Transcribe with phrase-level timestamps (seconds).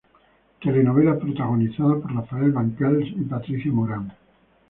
[0.61, 4.11] Telenovela protagonizada por Rafael Banquells y Patricia Morán.